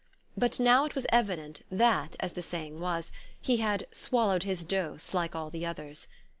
[0.35, 5.13] But now it was evident that, as the saying was, he had "swallowed his dose"
[5.13, 6.07] like all the others.